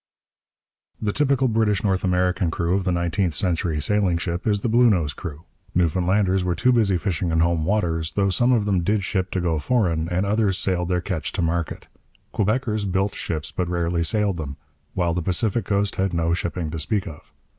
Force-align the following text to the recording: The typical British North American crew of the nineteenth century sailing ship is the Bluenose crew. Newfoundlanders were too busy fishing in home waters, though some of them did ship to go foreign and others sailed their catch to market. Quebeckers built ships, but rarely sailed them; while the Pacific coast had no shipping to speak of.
The 0.99 1.13
typical 1.13 1.47
British 1.47 1.83
North 1.83 2.03
American 2.03 2.49
crew 2.49 2.73
of 2.73 2.85
the 2.85 2.91
nineteenth 2.91 3.35
century 3.35 3.79
sailing 3.79 4.17
ship 4.17 4.47
is 4.47 4.61
the 4.61 4.67
Bluenose 4.67 5.13
crew. 5.15 5.43
Newfoundlanders 5.75 6.43
were 6.43 6.55
too 6.55 6.71
busy 6.71 6.97
fishing 6.97 7.29
in 7.29 7.39
home 7.41 7.65
waters, 7.65 8.13
though 8.13 8.31
some 8.31 8.51
of 8.51 8.65
them 8.65 8.81
did 8.81 9.03
ship 9.03 9.29
to 9.29 9.39
go 9.39 9.59
foreign 9.59 10.09
and 10.09 10.25
others 10.25 10.57
sailed 10.57 10.89
their 10.89 11.01
catch 11.01 11.31
to 11.33 11.43
market. 11.43 11.85
Quebeckers 12.33 12.85
built 12.91 13.13
ships, 13.13 13.51
but 13.51 13.69
rarely 13.69 14.01
sailed 14.01 14.37
them; 14.37 14.57
while 14.95 15.13
the 15.13 15.21
Pacific 15.21 15.65
coast 15.65 15.97
had 15.97 16.15
no 16.15 16.33
shipping 16.33 16.71
to 16.71 16.79
speak 16.79 17.05
of. 17.07 17.31